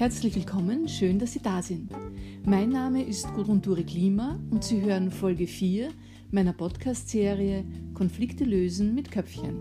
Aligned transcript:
Herzlich 0.00 0.34
willkommen, 0.34 0.88
schön, 0.88 1.18
dass 1.18 1.34
Sie 1.34 1.42
da 1.42 1.60
sind. 1.60 1.92
Mein 2.46 2.70
Name 2.70 3.04
ist 3.04 3.30
Gudrun 3.34 3.60
Dure 3.60 3.84
Klima 3.84 4.40
und 4.50 4.64
Sie 4.64 4.80
hören 4.80 5.10
Folge 5.10 5.46
4 5.46 5.90
meiner 6.30 6.54
Podcast-Serie 6.54 7.66
Konflikte 7.92 8.44
lösen 8.44 8.94
mit 8.94 9.10
Köpfchen. 9.10 9.60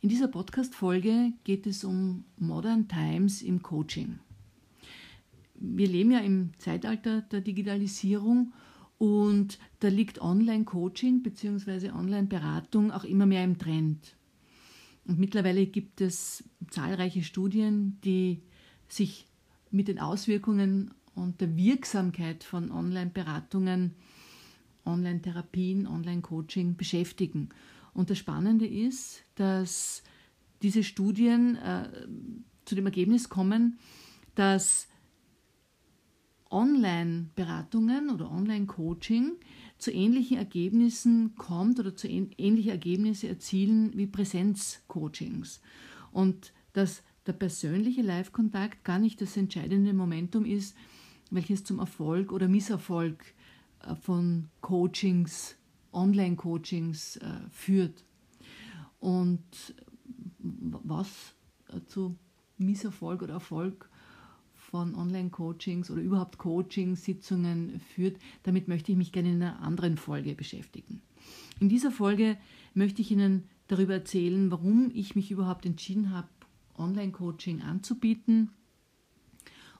In 0.00 0.08
dieser 0.08 0.28
Podcast-Folge 0.28 1.34
geht 1.44 1.66
es 1.66 1.84
um 1.84 2.24
Modern 2.38 2.88
Times 2.88 3.42
im 3.42 3.60
Coaching. 3.60 4.20
Wir 5.56 5.86
leben 5.86 6.12
ja 6.12 6.20
im 6.20 6.52
Zeitalter 6.56 7.20
der 7.20 7.42
Digitalisierung 7.42 8.54
und 8.96 9.58
da 9.80 9.88
liegt 9.88 10.22
Online-Coaching 10.22 11.22
bzw. 11.22 11.90
Online-Beratung 11.90 12.90
auch 12.90 13.04
immer 13.04 13.26
mehr 13.26 13.44
im 13.44 13.58
Trend. 13.58 14.16
Und 15.06 15.18
mittlerweile 15.18 15.66
gibt 15.66 16.00
es 16.00 16.44
zahlreiche 16.70 17.22
Studien, 17.22 17.98
die 18.04 18.42
sich 18.88 19.26
mit 19.70 19.88
den 19.88 19.98
Auswirkungen 19.98 20.94
und 21.14 21.40
der 21.40 21.56
Wirksamkeit 21.56 22.44
von 22.44 22.70
Online-Beratungen, 22.70 23.94
Online-Therapien, 24.84 25.86
Online-Coaching 25.86 26.76
beschäftigen. 26.76 27.50
Und 27.92 28.10
das 28.10 28.18
Spannende 28.18 28.66
ist, 28.66 29.22
dass 29.36 30.02
diese 30.62 30.82
Studien 30.82 31.56
äh, 31.56 31.88
zu 32.64 32.74
dem 32.74 32.86
Ergebnis 32.86 33.28
kommen, 33.28 33.78
dass 34.34 34.88
Online-Beratungen 36.50 38.10
oder 38.10 38.30
Online-Coaching 38.30 39.32
zu 39.84 39.92
ähnlichen 39.92 40.38
Ergebnissen 40.38 41.34
kommt 41.36 41.78
oder 41.78 41.94
zu 41.94 42.08
ähnlichen 42.08 42.70
Ergebnissen 42.70 43.28
erzielen 43.28 43.90
wie 43.94 44.06
Präsenz-Coachings. 44.06 45.60
Und 46.10 46.54
dass 46.72 47.02
der 47.26 47.34
persönliche 47.34 48.00
Live-Kontakt 48.00 48.82
gar 48.82 48.98
nicht 48.98 49.20
das 49.20 49.36
entscheidende 49.36 49.92
Momentum 49.92 50.46
ist, 50.46 50.74
welches 51.30 51.64
zum 51.64 51.80
Erfolg 51.80 52.32
oder 52.32 52.48
Misserfolg 52.48 53.22
äh, 53.80 53.94
von 53.94 54.48
Coachings, 54.62 55.56
Online-Coachings 55.92 57.16
äh, 57.18 57.28
führt. 57.50 58.04
Und 59.00 59.44
was 60.38 61.34
zu 61.88 62.16
Misserfolg 62.56 63.20
oder 63.20 63.34
Erfolg 63.34 63.90
von 64.74 64.96
Online-Coachings 64.96 65.88
oder 65.88 66.02
überhaupt 66.02 66.36
Coaching-Sitzungen 66.36 67.78
führt, 67.78 68.16
damit 68.42 68.66
möchte 68.66 68.90
ich 68.90 68.98
mich 68.98 69.12
gerne 69.12 69.30
in 69.30 69.40
einer 69.40 69.60
anderen 69.60 69.96
Folge 69.96 70.34
beschäftigen. 70.34 71.00
In 71.60 71.68
dieser 71.68 71.92
Folge 71.92 72.36
möchte 72.74 73.00
ich 73.00 73.12
Ihnen 73.12 73.44
darüber 73.68 73.94
erzählen, 73.94 74.50
warum 74.50 74.90
ich 74.92 75.14
mich 75.14 75.30
überhaupt 75.30 75.64
entschieden 75.64 76.10
habe, 76.10 76.26
Online-Coaching 76.76 77.62
anzubieten 77.62 78.50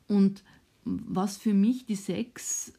und 0.07 0.45
was 0.85 1.39
für 1.39 1.55
mich 1.55 1.87
die 1.87 1.97
sechs 1.97 2.73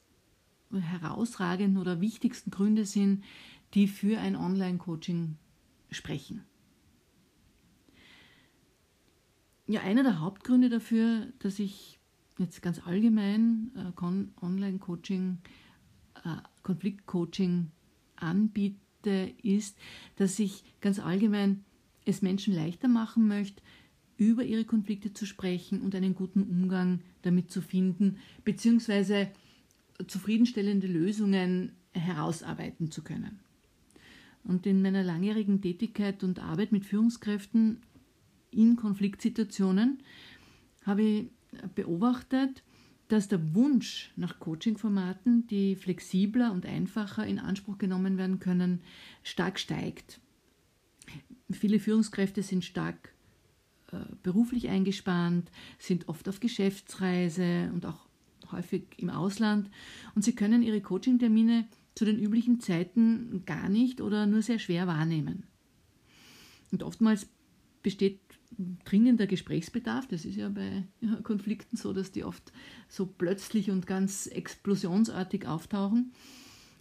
herausragenden 0.72 1.82
oder 1.82 2.00
wichtigsten 2.00 2.50
Gründe 2.50 2.86
sind, 2.86 3.26
die 3.74 3.90
für 3.90 4.20
ein 4.20 4.38
Online-Coaching 4.38 5.36
sprechen. 5.92 6.46
Ja, 9.68 9.82
einer 9.82 10.04
der 10.04 10.22
Hauptgründe 10.22 10.70
dafür, 10.70 11.28
dass 11.40 11.60
ich 11.60 11.95
jetzt 12.38 12.62
ganz 12.62 12.86
allgemein 12.86 13.72
äh, 13.76 14.46
Online-Coaching, 14.46 15.38
äh, 16.24 16.30
Konfliktcoaching 16.64 17.72
anbiete, 18.16 19.34
ist, 19.44 19.78
dass 20.16 20.40
ich 20.40 20.64
ganz 20.82 21.00
allgemein 21.00 21.64
es 22.06 22.22
Menschen 22.22 22.54
leichter 22.54 22.88
machen 22.88 23.28
möchte, 23.28 23.62
über 24.18 24.44
ihre 24.44 24.66
Konflikte 24.66 25.14
zu 25.14 25.26
sprechen 25.26 25.82
und 25.82 25.94
einen 25.96 26.16
guten 26.16 26.44
Umgang 26.44 27.02
damit 27.22 27.52
zu 27.52 27.62
finden, 27.62 28.18
beziehungsweise 28.44 29.30
zufriedenstellende 30.08 30.88
Lösungen 30.88 31.74
herausarbeiten 31.94 32.92
zu 32.92 33.04
können. 33.04 33.40
Und 34.44 34.66
in 34.66 34.82
meiner 34.82 35.04
langjährigen 35.04 35.62
Tätigkeit 35.62 36.24
und 36.24 36.40
Arbeit 36.40 36.72
mit 36.72 36.86
Führungskräften 36.86 37.82
in 38.52 38.76
Konfliktsituationen 38.76 40.00
habe 40.86 41.02
ich 41.02 41.30
beobachtet, 41.74 42.64
dass 43.08 43.28
der 43.28 43.54
Wunsch 43.54 44.12
nach 44.16 44.40
Coaching-Formaten, 44.40 45.46
die 45.48 45.76
flexibler 45.76 46.52
und 46.52 46.66
einfacher 46.66 47.26
in 47.26 47.40
Anspruch 47.40 47.78
genommen 47.78 48.18
werden 48.18 48.40
können, 48.40 48.82
stark 49.24 49.60
steigt. 49.60 50.20
Viele 51.52 51.80
Führungskräfte 51.80 52.42
sind 52.42 52.66
stark 52.66 53.14
äh, 53.92 53.98
beruflich 54.24 54.70
eingespannt, 54.70 55.52
sind 55.78 56.10
oft 56.10 56.28
auf 56.28 56.40
Geschäftsreise 56.40 57.70
und 57.74 57.86
auch 57.86 58.08
häufig 58.52 58.84
im 58.98 59.10
Ausland 59.10 59.70
und 60.16 60.24
sie 60.24 60.34
können 60.34 60.64
ihre 60.64 60.82
Coaching-Termine 60.82 61.68
zu 61.94 62.06
den 62.06 62.20
üblichen 62.20 62.60
Zeiten 62.60 63.44
gar 63.46 63.70
nicht 63.70 64.02
oder 64.02 64.26
nur 64.26 64.42
sehr 64.42 64.60
schwer 64.60 64.88
wahrnehmen. 64.88 65.44
Und 66.72 66.84
oftmals 66.84 67.28
besteht 67.84 68.20
dringender 68.86 69.28
Gesprächsbedarf. 69.28 70.08
Das 70.08 70.26
ist 70.26 70.36
ja 70.36 70.50
bei 70.50 70.84
Konflikten 71.24 71.78
so, 71.78 71.94
dass 71.94 72.12
die 72.12 72.24
oft 72.24 72.52
so 72.88 73.06
plötzlich 73.06 73.72
und 73.72 73.88
ganz 73.88 74.28
explosionsartig 74.28 75.48
auftauchen. 75.48 76.14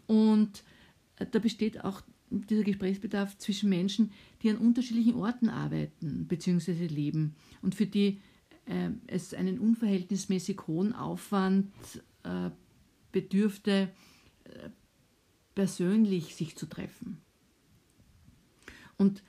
Und 0.07 0.63
äh, 1.17 1.27
da 1.31 1.39
besteht 1.39 1.84
auch 1.84 2.03
dieser 2.31 2.65
Gesprächsbedarf 2.65 3.39
zwischen 3.39 3.69
Menschen, 3.69 4.13
die 4.43 4.51
an 4.51 4.59
unterschiedlichen 4.59 5.15
Orten 5.15 5.49
arbeiten 5.49 6.27
bzw. 6.27 6.87
leben 6.87 7.37
und 7.63 7.75
für 7.75 7.87
die 7.87 8.21
äh, 8.67 8.91
es 9.07 9.34
einen 9.34 9.59
unverhältnismäßig 9.59 10.61
hohen 10.67 10.95
Aufwand 10.95 11.73
äh, 12.23 12.51
bedürfte, 13.13 13.91
äh, 14.45 14.71
persönlich 15.55 16.34
sich 16.34 16.57
zu 16.57 16.67
treffen. 16.67 17.19
Und 18.97 19.23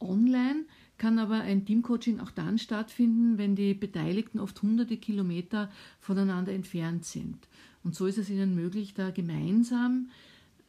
online 0.00 0.64
kann 0.98 1.18
aber 1.18 1.40
ein 1.40 1.64
Teamcoaching 1.64 2.20
auch 2.20 2.30
dann 2.30 2.58
stattfinden, 2.58 3.38
wenn 3.38 3.56
die 3.56 3.74
Beteiligten 3.74 4.38
oft 4.38 4.62
hunderte 4.62 4.96
Kilometer 4.96 5.70
voneinander 6.00 6.52
entfernt 6.52 7.04
sind. 7.04 7.48
Und 7.82 7.94
so 7.94 8.06
ist 8.06 8.18
es 8.18 8.30
ihnen 8.30 8.54
möglich, 8.54 8.94
da 8.94 9.10
gemeinsam 9.10 10.10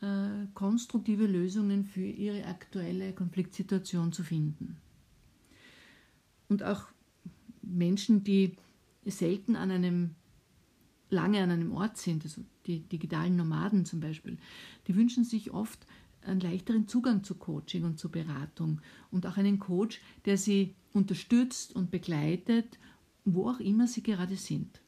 äh, 0.01 0.47
konstruktive 0.53 1.27
Lösungen 1.27 1.85
für 1.85 2.05
ihre 2.05 2.45
aktuelle 2.45 3.13
Konfliktsituation 3.13 4.11
zu 4.11 4.23
finden. 4.23 4.77
Und 6.49 6.63
auch 6.63 6.85
Menschen, 7.61 8.23
die 8.23 8.55
selten 9.05 9.55
an 9.55 9.71
einem 9.71 10.15
lange 11.09 11.41
an 11.41 11.51
einem 11.51 11.71
Ort 11.71 11.97
sind, 11.97 12.23
also 12.25 12.41
die 12.65 12.79
digitalen 12.79 13.35
Nomaden 13.35 13.85
zum 13.85 13.99
Beispiel, 13.99 14.37
die 14.87 14.95
wünschen 14.95 15.23
sich 15.23 15.51
oft 15.51 15.85
einen 16.25 16.39
leichteren 16.39 16.87
Zugang 16.87 17.23
zu 17.23 17.35
Coaching 17.35 17.83
und 17.83 17.99
zu 17.99 18.09
Beratung 18.09 18.81
und 19.11 19.25
auch 19.25 19.37
einen 19.37 19.59
Coach, 19.59 20.01
der 20.25 20.37
sie 20.37 20.75
unterstützt 20.93 21.75
und 21.75 21.91
begleitet, 21.91 22.79
wo 23.25 23.49
auch 23.49 23.59
immer 23.59 23.87
sie 23.87 24.03
gerade 24.03 24.35
sind. 24.35 24.81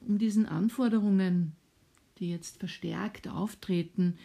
Um 0.00 0.18
diesen 0.18 0.46
Anforderungen, 0.46 1.52
die 2.18 2.30
jetzt 2.30 2.58
verstärkt 2.58 3.28
auftreten, 3.28 4.18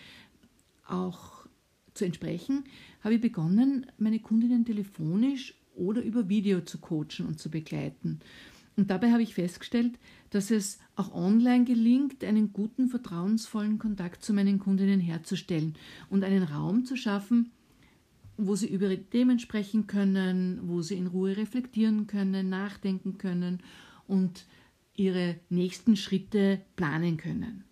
auch 0.88 1.48
zu 1.94 2.06
entsprechen, 2.06 2.66
habe 3.03 3.16
ich 3.16 3.22
begonnen, 3.22 3.88
meine 3.98 4.19
Kundinnen 4.19 4.66
telefonisch 4.66 5.56
oder 5.75 6.02
über 6.02 6.30
Video 6.30 6.62
zu 6.62 6.78
coachen 6.78 7.25
und 7.25 7.40
zu 7.40 7.50
begleiten. 7.50 8.19
Und 8.78 8.90
dabei 8.90 9.12
habe 9.12 9.22
ich 9.22 9.34
festgestellt, 9.34 10.00
dass 10.30 10.50
es 10.50 10.80
auch 10.96 11.14
online 11.14 11.66
gelingt, 11.66 12.24
einen 12.24 12.54
guten, 12.54 12.88
vertrauensvollen 12.88 13.80
Kontakt 13.80 14.24
zu 14.24 14.34
meinen 14.34 14.60
Kundinnen 14.60 15.00
herzustellen 15.00 15.75
und 16.10 16.24
einen 16.24 16.44
Raum 16.44 16.86
zu 16.86 16.95
schaffen, 16.95 17.51
wo 18.38 18.56
sie 18.56 18.68
über 18.68 18.90
Themen 19.10 19.40
sprechen 19.40 19.88
können, 19.88 20.62
wo 20.63 20.81
sie 20.81 20.95
in 20.95 21.07
Ruhe 21.07 21.36
reflektieren 21.38 22.07
können, 22.07 22.50
nachdenken 22.50 23.18
können 23.18 23.62
und 24.07 24.45
ihre 24.95 25.40
nächsten 25.50 25.95
Schritte 25.95 26.62
planen 26.75 27.18
können. 27.18 27.66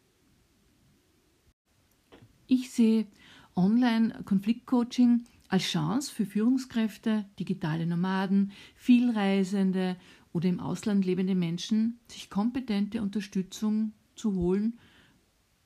Ich 2.48 2.72
sehe 2.72 3.08
Online-Konfliktcoaching 3.56 5.26
als 5.50 5.64
Chance 5.64 6.14
für 6.14 6.26
Führungskräfte, 6.26 7.26
digitale 7.40 7.86
Nomaden, 7.86 8.52
Vielreisende 8.76 9.98
oder 10.34 10.50
im 10.50 10.60
Ausland 10.60 11.06
lebende 11.06 11.36
Menschen, 11.36 12.00
sich 12.08 12.30
kompetente 12.30 13.02
Unterstützung 13.02 13.94
zu 14.16 14.36
holen, 14.36 14.80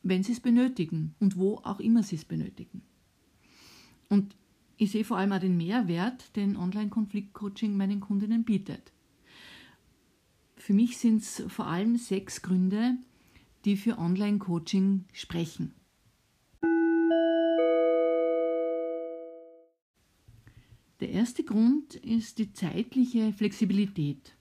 wenn 0.03 0.23
sie 0.23 0.33
es 0.33 0.39
benötigen 0.39 1.15
und 1.19 1.37
wo 1.37 1.57
auch 1.63 1.79
immer 1.79 2.03
sie 2.03 2.15
es 2.15 2.25
benötigen. 2.25 2.81
Und 4.09 4.35
ich 4.77 4.91
sehe 4.91 5.05
vor 5.05 5.17
allem 5.17 5.31
auch 5.31 5.39
den 5.39 5.57
Mehrwert, 5.57 6.35
den 6.35 6.57
Online-Konflikt-Coaching 6.57 7.75
meinen 7.75 7.99
Kundinnen 7.99 8.43
bietet. 8.43 8.91
Für 10.57 10.73
mich 10.73 10.97
sind 10.97 11.21
es 11.21 11.43
vor 11.47 11.67
allem 11.67 11.97
sechs 11.97 12.41
Gründe, 12.41 12.97
die 13.65 13.77
für 13.77 13.97
Online-Coaching 13.97 15.05
sprechen. 15.13 15.73
Der 20.99 21.09
erste 21.09 21.43
Grund 21.43 21.95
ist 21.95 22.37
die 22.37 22.53
zeitliche 22.53 23.33
Flexibilität. 23.33 24.35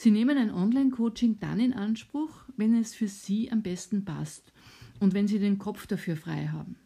Sie 0.00 0.12
nehmen 0.12 0.38
ein 0.38 0.54
Online-Coaching 0.54 1.40
dann 1.40 1.58
in 1.58 1.72
Anspruch, 1.72 2.44
wenn 2.56 2.72
es 2.76 2.94
für 2.94 3.08
Sie 3.08 3.50
am 3.50 3.62
besten 3.62 4.04
passt 4.04 4.52
und 5.00 5.12
wenn 5.12 5.26
Sie 5.26 5.40
den 5.40 5.58
Kopf 5.58 5.88
dafür 5.88 6.14
frei 6.14 6.46
haben. 6.46 6.76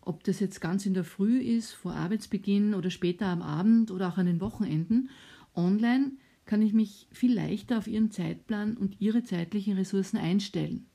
Ob 0.00 0.22
das 0.22 0.38
jetzt 0.38 0.60
ganz 0.60 0.86
in 0.86 0.94
der 0.94 1.02
Früh 1.02 1.40
ist, 1.40 1.72
vor 1.72 1.94
Arbeitsbeginn 1.94 2.74
oder 2.74 2.90
später 2.90 3.26
am 3.26 3.42
Abend 3.42 3.90
oder 3.90 4.08
auch 4.08 4.18
an 4.18 4.26
den 4.26 4.40
Wochenenden, 4.40 5.10
online 5.56 6.12
kann 6.44 6.62
ich 6.62 6.72
mich 6.72 7.08
viel 7.10 7.34
leichter 7.34 7.76
auf 7.78 7.88
Ihren 7.88 8.12
Zeitplan 8.12 8.76
und 8.76 9.00
Ihre 9.00 9.24
zeitlichen 9.24 9.76
Ressourcen 9.76 10.16
einstellen. 10.16 10.86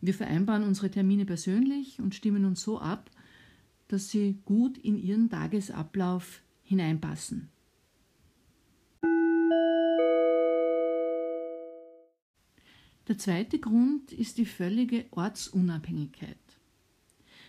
Wir 0.00 0.14
vereinbaren 0.14 0.64
unsere 0.64 0.90
Termine 0.90 1.26
persönlich 1.26 2.00
und 2.00 2.12
stimmen 2.12 2.44
uns 2.44 2.60
so 2.60 2.80
ab, 2.80 3.12
dass 3.86 4.08
sie 4.08 4.40
gut 4.44 4.78
in 4.78 4.98
Ihren 4.98 5.30
Tagesablauf 5.30 6.42
hineinpassen. 6.64 7.50
Der 13.10 13.18
zweite 13.18 13.58
Grund 13.58 14.12
ist 14.12 14.38
die 14.38 14.46
völlige 14.46 15.06
Ortsunabhängigkeit. 15.10 16.38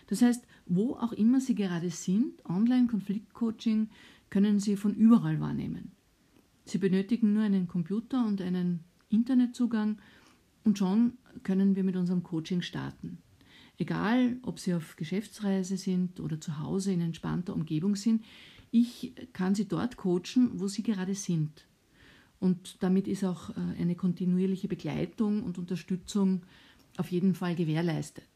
Das 0.08 0.20
heißt, 0.20 0.44
wo 0.66 0.94
auch 0.94 1.12
immer 1.12 1.40
Sie 1.40 1.54
gerade 1.54 1.88
sind, 1.88 2.44
Online-Konfliktcoaching 2.44 3.88
können 4.28 4.58
Sie 4.58 4.74
von 4.74 4.92
überall 4.92 5.38
wahrnehmen. 5.38 5.92
Sie 6.64 6.78
benötigen 6.78 7.32
nur 7.32 7.44
einen 7.44 7.68
Computer 7.68 8.26
und 8.26 8.42
einen 8.42 8.80
Internetzugang 9.08 9.98
und 10.64 10.78
schon 10.78 11.12
können 11.44 11.76
wir 11.76 11.84
mit 11.84 11.94
unserem 11.94 12.24
Coaching 12.24 12.62
starten. 12.62 13.18
Egal, 13.78 14.38
ob 14.42 14.58
Sie 14.58 14.74
auf 14.74 14.96
Geschäftsreise 14.96 15.76
sind 15.76 16.18
oder 16.18 16.40
zu 16.40 16.58
Hause 16.58 16.92
in 16.92 17.00
entspannter 17.00 17.54
Umgebung 17.54 17.94
sind, 17.94 18.24
ich 18.72 19.12
kann 19.32 19.54
Sie 19.54 19.68
dort 19.68 19.96
coachen, 19.96 20.58
wo 20.58 20.66
Sie 20.66 20.82
gerade 20.82 21.14
sind. 21.14 21.68
Und 22.42 22.82
damit 22.82 23.06
ist 23.06 23.22
auch 23.22 23.50
äh, 23.50 23.80
eine 23.80 23.94
kontinuierliche 23.94 24.66
Begleitung 24.66 25.44
und 25.44 25.58
Unterstützung 25.58 26.42
auf 26.96 27.12
jeden 27.12 27.36
Fall 27.36 27.54
gewährleistet. 27.54 28.28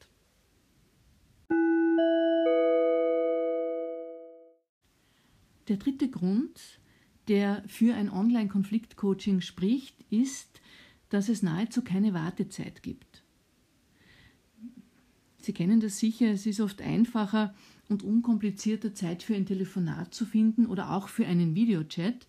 Der 5.66 5.76
dritte 5.76 6.08
Grund, 6.08 6.78
der 7.26 7.64
für 7.66 7.96
ein 7.96 8.08
Online-Konflikt-Coaching 8.08 9.40
spricht, 9.40 9.96
ist, 10.08 10.60
dass 11.08 11.28
es 11.28 11.42
nahezu 11.42 11.82
keine 11.82 12.14
Wartezeit 12.14 12.84
gibt. 12.84 13.24
Sie 15.42 15.52
kennen 15.52 15.80
das 15.80 15.98
sicher, 15.98 16.30
es 16.30 16.46
ist 16.46 16.60
oft 16.60 16.80
einfacher 16.80 17.56
und 17.88 18.04
unkomplizierter 18.04 18.94
Zeit 18.94 19.24
für 19.24 19.34
ein 19.34 19.46
Telefonat 19.46 20.14
zu 20.14 20.26
finden 20.26 20.66
oder 20.66 20.92
auch 20.92 21.08
für 21.08 21.26
einen 21.26 21.56
Videochat, 21.56 22.28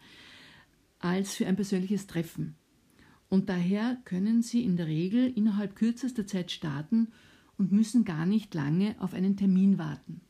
als 1.00 1.36
für 1.36 1.48
ein 1.48 1.56
persönliches 1.56 2.08
Treffen. 2.08 2.56
Und 3.30 3.50
daher 3.50 3.98
können 4.06 4.42
Sie 4.42 4.64
in 4.64 4.78
der 4.78 4.88
Regel 4.88 5.32
innerhalb 5.36 5.76
kürzester 5.76 6.26
Zeit 6.26 6.52
starten 6.52 7.10
und 7.58 7.72
müssen 7.72 8.06
gar 8.06 8.26
nicht 8.26 8.54
lange 8.54 8.96
auf 9.00 9.14
einen 9.14 9.36
Termin 9.36 9.78
warten. 9.78 10.22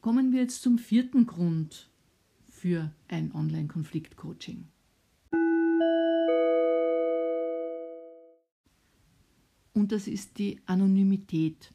Kommen 0.00 0.32
wir 0.32 0.40
jetzt 0.40 0.62
zum 0.62 0.78
vierten 0.78 1.26
Grund 1.26 1.90
für 2.48 2.92
ein 3.08 3.32
Online-Konflikt-Coaching. 3.34 4.68
Und 9.72 9.92
das 9.92 10.06
ist 10.06 10.38
die 10.38 10.60
Anonymität. 10.66 11.72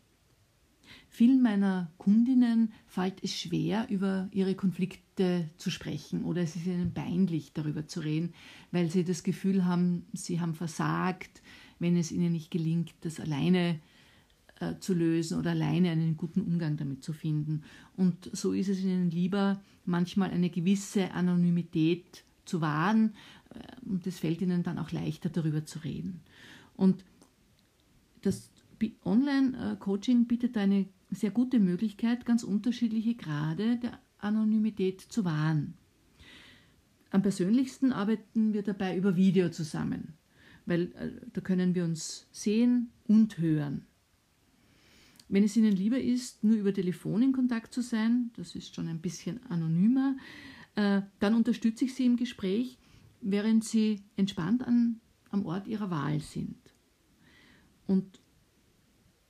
Vielen 1.10 1.42
meiner 1.42 1.92
Kundinnen 1.98 2.72
fällt 2.88 3.24
es 3.24 3.36
schwer, 3.36 3.88
über 3.90 4.30
ihre 4.32 4.56
Konflikte 4.56 5.50
zu 5.58 5.70
sprechen 5.70 6.24
oder 6.24 6.42
es 6.42 6.56
ist 6.56 6.66
ihnen 6.66 6.94
peinlich, 6.94 7.52
darüber 7.54 7.88
zu 7.88 8.00
reden, 8.00 8.34
weil 8.72 8.90
sie 8.90 9.04
das 9.04 9.24
Gefühl 9.24 9.66
haben, 9.66 10.06
sie 10.14 10.40
haben 10.40 10.54
versagt, 10.54 11.42
wenn 11.80 11.98
es 11.98 12.12
ihnen 12.12 12.32
nicht 12.32 12.52
gelingt, 12.52 12.94
das 13.02 13.20
alleine 13.20 13.80
äh, 14.60 14.76
zu 14.80 14.94
lösen 14.94 15.40
oder 15.40 15.52
alleine 15.52 15.90
einen 15.90 16.18
guten 16.18 16.42
Umgang 16.42 16.78
damit 16.78 17.04
zu 17.04 17.14
finden. 17.14 17.64
Und 17.96 18.30
so 18.34 18.52
ist 18.52 18.70
es 18.70 18.80
ihnen 18.80 19.10
lieber, 19.10 19.62
manchmal 19.86 20.32
eine 20.32 20.50
gewisse 20.50 21.12
Anonymität 21.12 22.24
zu 22.46 22.62
wahren 22.62 23.14
äh, 23.54 23.60
und 23.86 24.06
es 24.06 24.20
fällt 24.20 24.42
ihnen 24.42 24.64
dann 24.64 24.78
auch 24.78 24.92
leichter, 24.92 25.30
darüber 25.30 25.66
zu 25.66 25.80
reden. 25.80 26.22
Und 26.76 27.04
das 28.22 28.52
Online-Coaching 29.06 30.26
bietet 30.26 30.58
eine 30.58 30.88
sehr 31.12 31.32
gute 31.32 31.60
Möglichkeit, 31.60 32.26
ganz 32.26 32.44
unterschiedliche 32.44 33.16
Grade 33.16 33.78
der 33.78 34.00
Anonymität 34.20 35.02
zu 35.02 35.26
wahren. 35.26 35.74
Am 37.12 37.22
persönlichsten 37.22 37.92
arbeiten 37.92 38.54
wir 38.54 38.62
dabei 38.62 38.96
über 38.96 39.16
Video 39.16 39.50
zusammen, 39.50 40.14
weil 40.66 40.92
äh, 40.94 41.12
da 41.34 41.42
können 41.42 41.74
wir 41.74 41.84
uns 41.84 42.28
sehen 42.32 42.92
und 43.08 43.40
hören. 43.40 43.86
Wenn 45.28 45.44
es 45.44 45.56
Ihnen 45.58 45.76
lieber 45.76 46.00
ist, 46.00 46.44
nur 46.44 46.58
über 46.58 46.74
Telefon 46.74 47.22
in 47.22 47.34
Kontakt 47.34 47.74
zu 47.74 47.82
sein, 47.82 48.32
das 48.36 48.56
ist 48.56 48.76
schon 48.76 48.88
ein 48.88 49.02
bisschen 49.02 49.44
anonymer, 49.50 50.18
äh, 50.76 51.02
dann 51.20 51.36
unterstütze 51.36 51.86
ich 51.86 51.96
Sie 51.96 52.06
im 52.06 52.18
Gespräch, 52.18 52.78
während 53.22 53.64
Sie 53.64 54.02
entspannt 54.16 54.64
an, 54.64 55.00
am 55.32 55.46
Ort 55.46 55.68
Ihrer 55.68 55.90
Wahl 55.90 56.20
sind. 56.20 56.58
Und 57.88 58.20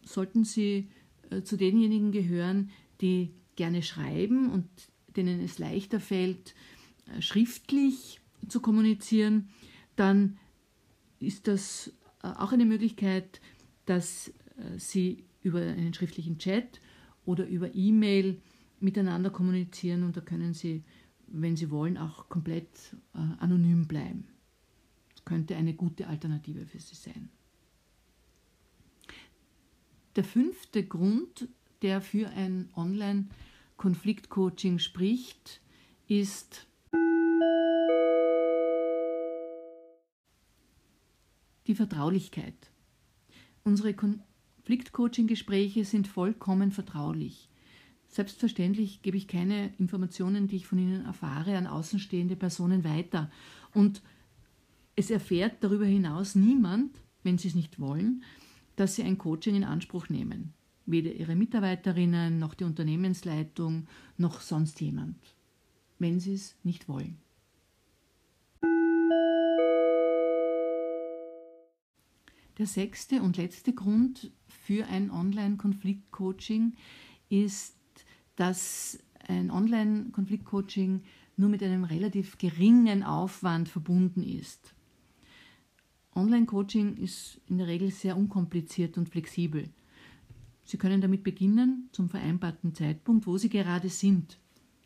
sollten 0.04 0.44
Sie 0.44 0.90
äh, 1.30 1.44
zu 1.44 1.58
denjenigen 1.58 2.12
gehören, 2.12 2.72
die 3.02 3.32
gerne 3.56 3.84
schreiben 3.84 4.52
und 4.52 4.68
denen 5.16 5.42
es 5.42 5.60
leichter 5.60 6.00
fällt, 6.00 6.56
äh, 7.08 7.22
schriftlich 7.22 8.20
zu 8.48 8.62
kommunizieren, 8.62 9.50
dann 9.96 10.38
ist 11.20 11.48
das 11.48 11.94
äh, 12.24 12.28
auch 12.28 12.52
eine 12.52 12.66
Möglichkeit, 12.66 13.42
dass 13.86 14.32
Sie 14.76 15.24
über 15.42 15.62
einen 15.62 15.94
schriftlichen 15.94 16.38
Chat 16.38 16.82
oder 17.26 17.48
über 17.48 17.74
E-Mail 17.74 18.42
miteinander 18.82 19.30
kommunizieren 19.30 20.04
und 20.04 20.18
da 20.18 20.22
können 20.22 20.54
Sie, 20.54 20.84
wenn 21.28 21.56
Sie 21.56 21.72
wollen, 21.72 21.98
auch 21.98 22.28
komplett 22.28 22.68
anonym 23.14 23.88
bleiben. 23.88 24.28
Das 25.16 25.24
könnte 25.24 25.56
eine 25.56 25.74
gute 25.76 26.08
Alternative 26.08 26.66
für 26.66 26.80
Sie 26.80 26.94
sein. 26.94 27.30
Der 30.20 30.26
fünfte 30.26 30.84
Grund, 30.84 31.48
der 31.82 32.02
für 32.02 32.28
ein 32.32 32.68
Online-Konfliktcoaching 32.76 34.78
spricht, 34.78 35.62
ist 36.10 36.68
die 41.68 41.74
Vertraulichkeit. 41.74 42.54
Unsere 43.64 43.94
Konfliktcoaching-Gespräche 43.94 45.86
sind 45.86 46.10
vollkommen 46.10 46.74
vertraulich. 46.74 47.48
Selbstverständlich 48.10 49.02
gebe 49.02 49.16
ich 49.16 49.30
keine 49.30 49.74
Informationen, 49.78 50.50
die 50.50 50.58
ich 50.58 50.68
von 50.68 50.80
Ihnen 50.80 51.06
erfahre, 51.06 51.56
an 51.56 51.66
außenstehende 51.66 52.36
Personen 52.36 52.84
weiter. 52.84 53.32
Und 53.74 54.02
es 54.98 55.12
erfährt 55.12 55.64
darüber 55.64 55.86
hinaus 55.86 56.36
niemand, 56.36 56.98
wenn 57.24 57.38
Sie 57.38 57.48
es 57.48 57.56
nicht 57.56 57.80
wollen, 57.80 58.26
dass 58.80 58.96
sie 58.96 59.04
ein 59.04 59.18
Coaching 59.18 59.56
in 59.56 59.66
Anspruch 59.66 60.08
nehmen. 60.08 60.54
Weder 60.86 61.12
ihre 61.12 61.36
Mitarbeiterinnen, 61.36 62.40
noch 62.40 62.54
die 62.54 62.64
Unternehmensleitung, 62.64 63.88
noch 64.18 64.40
sonst 64.40 64.80
jemand, 64.80 65.18
wenn 66.00 66.22
sie 66.22 66.34
es 66.34 66.56
nicht 66.64 66.88
wollen. 66.88 67.18
Der 72.58 72.68
sechste 72.68 73.22
und 73.22 73.36
letzte 73.36 73.74
Grund 73.74 74.32
für 74.48 74.86
ein 74.88 75.12
Online-Konflikt-Coaching 75.12 76.74
ist, 77.28 77.76
dass 78.38 78.98
ein 79.28 79.52
Online-Konflikt-Coaching 79.52 81.02
nur 81.36 81.50
mit 81.50 81.62
einem 81.64 81.84
relativ 81.84 82.38
geringen 82.38 83.04
Aufwand 83.04 83.68
verbunden 83.68 84.24
ist. 84.24 84.74
Online-Coaching 86.30 86.98
ist 86.98 87.42
in 87.48 87.58
der 87.58 87.66
Regel 87.66 87.90
sehr 87.90 88.16
unkompliziert 88.16 89.00
und 89.00 89.10
flexibel. 89.10 89.68
Sie 90.64 90.78
können 90.78 91.02
damit 91.02 91.24
beginnen 91.24 91.90
zum 91.92 92.08
vereinbarten 92.08 92.76
Zeitpunkt, 92.76 93.26
wo 93.26 93.40
Sie 93.40 93.50
gerade 93.50 93.90
sind. 93.90 94.38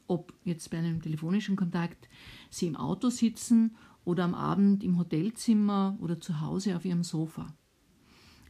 Ob 0.08 0.34
jetzt 0.46 0.72
bei 0.72 0.78
einem 0.78 1.02
telefonischen 1.02 1.58
Kontakt 1.58 2.08
Sie 2.50 2.68
im 2.68 2.78
Auto 2.78 3.10
sitzen 3.10 3.76
oder 4.06 4.24
am 4.24 4.36
Abend 4.36 4.86
im 4.86 4.98
Hotelzimmer 4.98 5.98
oder 6.00 6.22
zu 6.22 6.40
Hause 6.40 6.78
auf 6.78 6.86
Ihrem 6.86 7.04
Sofa. 7.04 7.54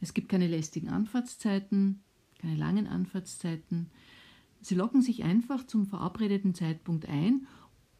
Es 0.00 0.14
gibt 0.14 0.28
keine 0.28 0.46
lästigen 0.46 0.88
Anfahrtszeiten, 0.88 2.04
keine 2.38 2.54
langen 2.54 2.86
Anfahrtszeiten. 2.86 3.90
Sie 4.60 4.76
locken 4.76 5.02
sich 5.02 5.24
einfach 5.24 5.66
zum 5.66 5.86
verabredeten 5.86 6.54
Zeitpunkt 6.54 7.08
ein 7.08 7.48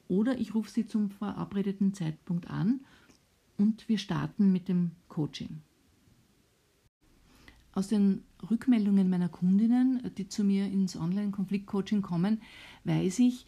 oder 0.06 0.38
ich 0.38 0.54
rufe 0.54 0.70
Sie 0.70 0.86
zum 0.86 1.10
verabredeten 1.10 1.94
Zeitpunkt 1.94 2.48
an 2.48 2.84
und 3.58 3.88
wir 3.88 3.99
starten 3.99 4.52
mit 4.52 4.68
dem 4.68 4.92
Coaching. 5.08 5.61
aus 7.75 7.88
den 7.88 8.23
Rückmeldungen 8.50 9.11
meiner 9.11 9.28
Kundinnen, 9.28 10.11
die 10.16 10.28
zu 10.28 10.44
mir 10.44 10.66
ins 10.66 10.96
Online-Konflikt-Coaching 10.96 12.02
kommen, 12.02 12.40
weiß 12.84 13.18
ich, 13.18 13.46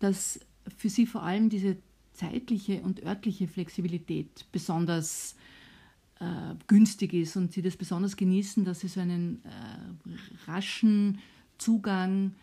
dass 0.00 0.40
für 0.76 0.88
sie 0.88 1.06
vor 1.06 1.22
allem 1.22 1.48
diese 1.48 1.76
zeitliche 2.12 2.82
und 2.82 3.02
örtliche 3.04 3.48
Flexibilität 3.48 4.46
besonders 4.50 5.36
äh, 6.18 6.54
günstig 6.66 7.14
ist 7.14 7.36
und 7.36 7.52
sie 7.52 7.62
das 7.62 7.76
besonders 7.76 8.16
genießen, 8.16 8.64
dass 8.64 8.80
sie 8.80 8.88
so 8.88 9.00
einen 9.00 9.42
äh, 9.44 10.50
raschen 10.50 11.18
Zugang 11.58 12.34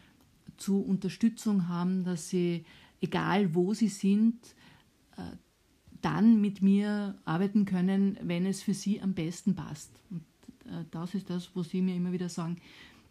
zu 0.55 0.81
Unterstützung 0.81 1.67
haben, 1.67 2.03
dass 2.03 2.29
sie, 2.29 2.65
egal 3.01 3.53
wo 3.53 3.73
sie 3.73 3.89
sind, 3.89 4.39
äh, 5.17 5.21
dann 6.01 6.41
mit 6.41 6.61
mir 6.61 7.15
arbeiten 7.25 7.65
können, 7.65 8.17
wenn 8.21 8.45
es 8.45 8.61
für 8.61 8.73
sie 8.73 9.01
am 9.01 9.13
besten 9.13 9.55
passt. 9.55 10.01
Und 10.09 10.23
äh, 10.65 10.85
das 10.91 11.15
ist 11.15 11.29
das, 11.29 11.55
wo 11.55 11.63
sie 11.63 11.81
mir 11.81 11.95
immer 11.95 12.11
wieder 12.11 12.29
sagen, 12.29 12.57